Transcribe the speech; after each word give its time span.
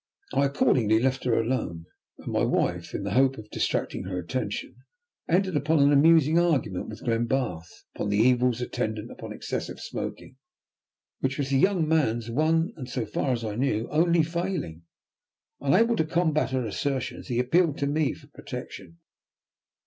I 0.33 0.45
accordingly 0.45 0.99
left 0.99 1.25
her 1.25 1.39
alone, 1.39 1.85
and 2.17 2.33
my 2.33 2.43
wife, 2.43 2.95
in 2.95 3.03
the 3.03 3.11
hope 3.13 3.37
of 3.37 3.51
distracting 3.51 4.05
her 4.05 4.17
attention, 4.17 4.77
entered 5.29 5.55
upon 5.55 5.77
an 5.79 5.91
amusing 5.93 6.39
argument 6.39 6.89
with 6.89 7.03
Glenbarth 7.03 7.83
upon 7.93 8.09
the 8.09 8.17
evils 8.17 8.61
attendant 8.61 9.11
upon 9.11 9.31
excessive 9.31 9.79
smoking, 9.79 10.37
which 11.19 11.37
was 11.37 11.51
the 11.51 11.59
young 11.59 11.87
man's 11.87 12.31
one, 12.31 12.73
and, 12.75 12.89
so 12.89 13.05
far 13.05 13.31
as 13.31 13.45
I 13.45 13.53
knew, 13.53 13.87
only 13.91 14.23
failing. 14.23 14.81
Unable 15.59 15.95
to 15.97 16.03
combat 16.05 16.49
her 16.49 16.65
assertions 16.65 17.27
he 17.27 17.37
appealed 17.37 17.77
to 17.77 17.85
me 17.85 18.15
for 18.15 18.25
protection. 18.25 18.97